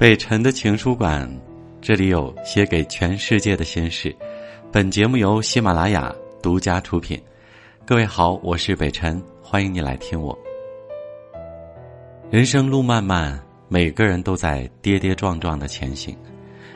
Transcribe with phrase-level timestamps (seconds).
[0.00, 1.30] 北辰的情书馆，
[1.82, 4.16] 这里有写给全世界的心事。
[4.72, 6.10] 本节目由喜马拉雅
[6.42, 7.20] 独家出品。
[7.84, 10.34] 各位好，我是北辰，欢迎你来听我。
[12.30, 13.38] 人生路漫漫，
[13.68, 16.16] 每个人都在跌跌撞撞的前行，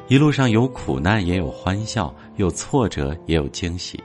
[0.08, 3.98] 一路上有苦难，也有欢笑，有挫折，也有惊喜。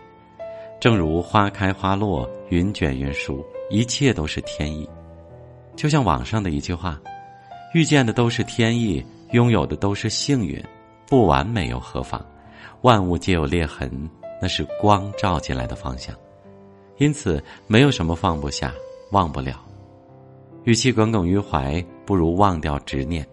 [0.80, 4.90] 正如花开花落，云卷云舒，一切都是天意。
[5.76, 6.98] 就像网上的一句话。
[7.76, 10.64] 遇见的都是天意，拥有的都是幸运，
[11.08, 12.24] 不完美又何妨？
[12.82, 13.92] 万物皆有裂痕，
[14.42, 16.16] 那是光照进来的方向。
[16.98, 18.74] 因此，没有什么放不下、
[19.12, 19.64] 忘不了。
[20.64, 23.26] 与其耿耿于怀，不如忘掉执念。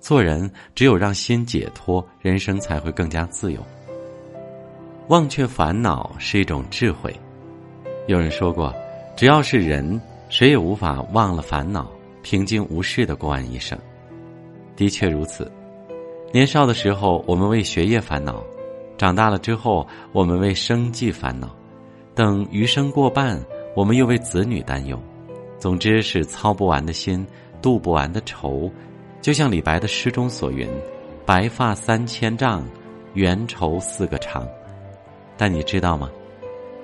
[0.00, 3.60] 做人，只有让心解脱，人生才会更加自由。
[5.08, 7.14] 忘却烦恼是一种智慧。
[8.06, 8.74] 有人说过，
[9.16, 11.90] 只要是人，谁也无法忘了烦恼。
[12.22, 13.78] 平静无事的过完一生，
[14.76, 15.50] 的确如此。
[16.32, 18.42] 年少的时候，我们为学业烦恼；
[18.98, 21.48] 长大了之后，我们为生计烦恼；
[22.14, 23.40] 等余生过半，
[23.76, 25.00] 我们又为子女担忧。
[25.58, 27.26] 总之是操不完的心，
[27.62, 28.70] 度不完的愁。
[29.22, 30.68] 就像李白的诗中所云
[31.24, 32.62] ：“白发三千丈，
[33.14, 34.46] 缘愁似个长。”
[35.38, 36.10] 但你知道吗？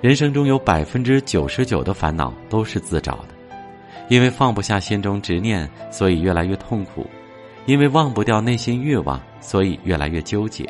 [0.01, 3.29] 人生中有百分之九十九的烦恼都是自找的。
[4.09, 7.03] 因为放不下心中执念，所以越来越痛苦；
[7.67, 10.65] 因为忘不掉内心欲望，所以越来越纠结。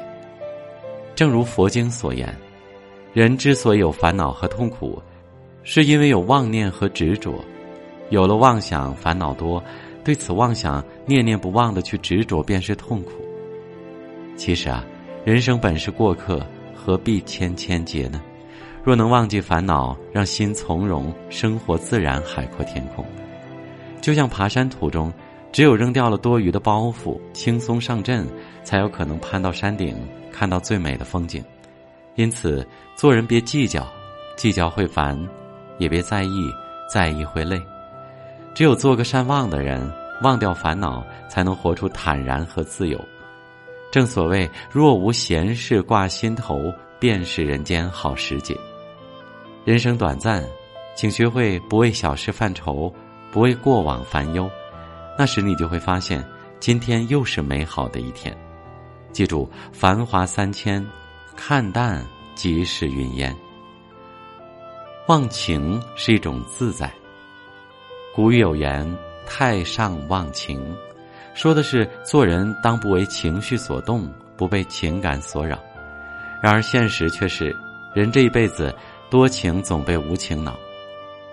[1.14, 2.34] 正如佛经所言，
[3.12, 5.00] 人之所以有烦恼和痛苦，
[5.62, 7.34] 是因为有妄念和执着。
[8.11, 9.62] 有了妄想，烦恼多；
[10.02, 13.12] 对此妄想念念不忘的去执着，便是痛苦。
[14.36, 14.84] 其实啊，
[15.24, 18.20] 人生本是过客，何必千千结呢？
[18.83, 23.05] 若能忘记烦恼，让心从容，生活自然海阔天空。
[24.00, 25.12] 就像爬山途中，
[25.52, 28.27] 只有扔掉了多余的包袱，轻松上阵，
[28.62, 29.96] 才有可能攀到山顶，
[30.33, 31.44] 看到最美的风景。
[32.14, 32.66] 因此，
[32.96, 33.86] 做人别计较，
[34.36, 35.16] 计较会烦；
[35.78, 36.50] 也别在意，
[36.92, 37.60] 在意会累。
[38.55, 39.90] 只有做个善忘的人，
[40.22, 43.00] 忘掉烦恼，才能活出坦然和自由。
[43.90, 48.56] 正所谓，若无闲事挂心头，便是人间好时节。
[49.64, 50.44] 人生短暂，
[50.94, 52.92] 请学会不为小事犯愁。
[53.33, 54.50] 不为过往烦忧，
[55.20, 56.27] 那时你就会发现，
[56.61, 58.35] 今天又是美好的一天。
[59.13, 60.83] 记住，繁华三千，
[61.36, 62.03] 看淡
[62.35, 63.36] 即是云烟。
[65.08, 66.91] 忘情是一种自在。
[68.14, 68.97] 古语有言
[69.29, 70.75] ：“太上忘情”，
[71.37, 75.58] 说的是做人当不为情绪所动，不被情感所扰。
[76.42, 77.55] 然而现实却是，
[77.95, 78.75] 人这一辈子
[79.11, 80.58] 多情总被无情恼。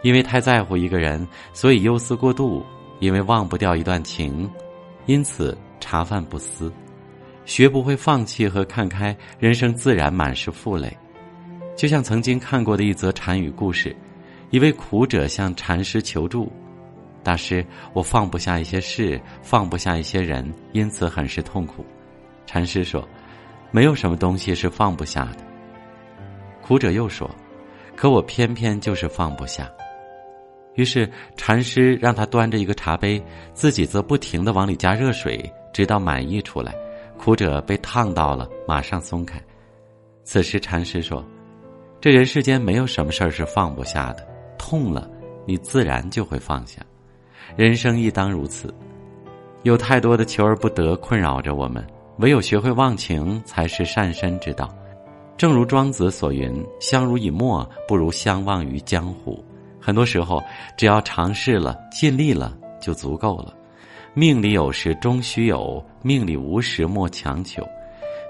[0.01, 2.61] 因为太在乎一个人，所以忧思过度；
[2.99, 4.49] 因为忘不掉一段情，
[5.05, 6.71] 因此茶饭不思。
[7.45, 10.95] 学不会放弃和看开，人生自然满是负累。
[11.77, 13.95] 就像曾经看过的一则禅语故事：
[14.49, 16.51] 一位苦者向禅师求助，
[17.23, 21.85] 大师，我放不下一些事，放不下一些人，因此很是痛苦。
[22.45, 23.07] 禅师说
[23.71, 25.45] ：“没有什么东西是放不下的。”
[26.61, 27.29] 苦者又说
[27.95, 29.69] ：“可我偏偏就是放不下。”
[30.77, 33.21] 于是禅师让他端着一个茶杯，
[33.51, 35.43] 自己则不停的往里加热水，
[35.73, 36.73] 直到满溢出来。
[37.17, 39.41] 苦者被烫到了，马上松开。
[40.23, 41.25] 此时禅师说
[41.99, 45.09] ：“这人世间没有什么事儿是放不下的，痛了，
[45.47, 46.79] 你自然就会放下。
[47.55, 48.71] 人生亦当如此。
[49.63, 51.83] 有太多的求而不得困扰着我们，
[52.19, 54.69] 唯有学会忘情，才是善身之道。
[55.35, 59.43] 正如庄子所云：‘相濡以沫，不如相忘于江湖。’”
[59.87, 60.43] 很多时候，
[60.75, 63.53] 只要尝试了、尽力了，就足够了。
[64.13, 67.65] 命里有时终须有，命里无时莫强求。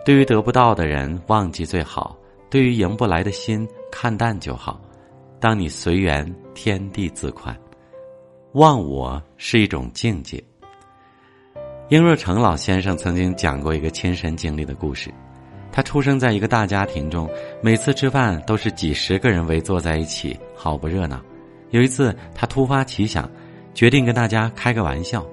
[0.05, 2.15] 对于得不到的人，忘记最好；
[2.47, 4.79] 对于赢不来的心，看淡就好。
[5.39, 7.57] 当你随缘，天地自宽。
[8.51, 10.39] 忘我是一种境界。
[11.89, 15.11] 英若诚老先生曾经讲过一个亲身经历的故事。
[15.71, 17.27] 他出生在一个大家庭中，
[17.63, 21.19] 每次吃饭都是几十个人围坐在一起，好不热闹。
[21.71, 23.29] 有一次，他突发奇想，
[23.73, 25.25] 决定跟大家开个玩笑。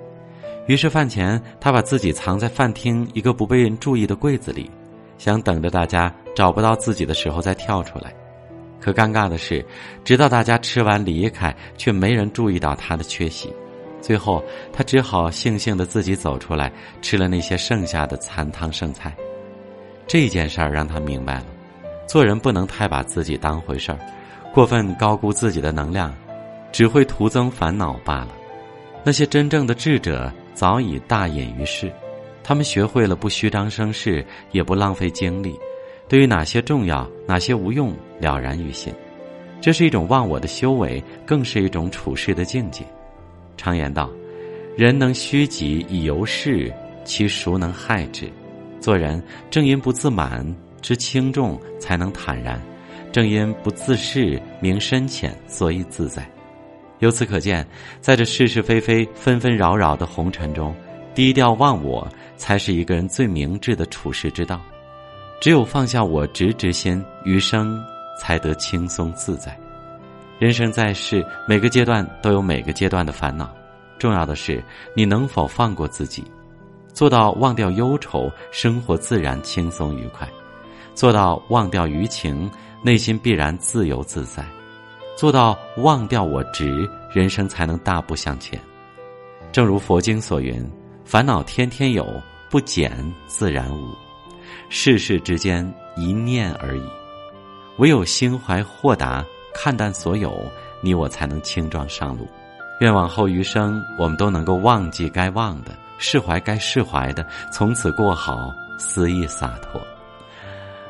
[0.66, 4.70] 于是饭前，他把自己藏在饭厅一个不被人注意的柜子里，
[5.18, 8.12] 想等着大家找不到自己的时候再跳出来。
[8.80, 9.64] 可尴尬的是，
[10.04, 13.52] 直到大家吃完离开，却没人注意到他的缺席。
[14.00, 14.42] 最后，
[14.72, 16.70] 他只好悻悻的自己走出来，
[17.00, 19.14] 吃了那些剩下的残汤剩菜。
[20.06, 21.46] 这件事儿让他明白了，
[22.06, 23.98] 做人不能太把自己当回事儿，
[24.52, 26.14] 过分高估自己的能量。
[26.74, 28.30] 只会徒增烦恼罢了。
[29.04, 31.88] 那些真正的智者早已大隐于世，
[32.42, 35.56] 他们学会了不虚张声势，也不浪费精力，
[36.08, 38.92] 对于哪些重要，哪些无用，了然于心。
[39.60, 42.84] 这是一种忘我的修为，更是一种处世的境界。
[43.56, 44.10] 常言道
[44.76, 46.74] ：“人能虚己以游世，
[47.04, 48.28] 其孰能害之？”
[48.82, 50.44] 做人正因不自满，
[50.82, 52.58] 知轻重，才能坦然；
[53.12, 56.28] 正因不自恃，明深浅，所以自在。
[57.04, 57.66] 由此可见，
[58.00, 60.74] 在这是是非非、纷纷扰扰的红尘中，
[61.14, 62.08] 低调忘我，
[62.38, 64.58] 才是一个人最明智的处世之道。
[65.38, 67.78] 只有放下我执之心，余生
[68.18, 69.54] 才得轻松自在。
[70.38, 73.54] 人生在世，每个阶段都有每个阶段的烦恼，
[73.98, 74.64] 重要的是
[74.96, 76.24] 你能否放过自己。
[76.94, 80.26] 做到忘掉忧愁，生活自然轻松愉快；
[80.94, 82.50] 做到忘掉余情，
[82.82, 84.42] 内心必然自由自在；
[85.16, 88.60] 做到忘掉我执，人生才能大步向前。
[89.52, 90.68] 正如佛经所云
[91.04, 92.20] ：“烦恼天天有，
[92.50, 92.92] 不减
[93.26, 93.88] 自然无。
[94.68, 96.82] 世事之间，一念而已。
[97.78, 99.24] 唯有心怀豁达，
[99.54, 100.36] 看淡所有，
[100.80, 102.26] 你我才能轻装上路。
[102.80, 109.80] 愿往后余生，我们都能够忘记该忘的。”释怀该释怀的，从此过好，肆意洒脱。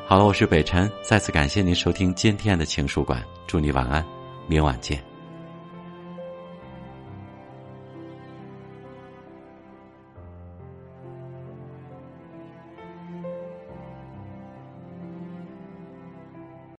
[0.07, 4.03] 好了，我是北辰，再次感谢您收听今天的情书馆，祝你晚安，
[4.47, 5.14] 明晚见。